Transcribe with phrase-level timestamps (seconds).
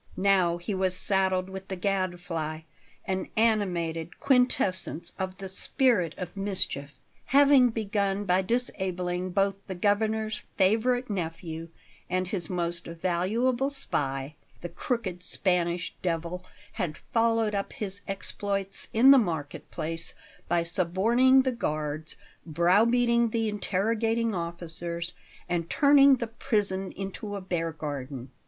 [0.17, 2.61] Now he was saddled with the Gadfly,
[3.05, 6.93] an animated quintessence of the spirit of mischief.
[7.25, 11.69] Having begun by disabling both the Governor's favourite nephew
[12.09, 19.11] and his most valuable spy, the "crooked Spanish devil" had followed up his exploits in
[19.11, 20.15] the market place
[20.47, 25.13] by suborning the guards, browbeating the interrogating officers,
[25.47, 28.31] and "turning the prison into a bear garden."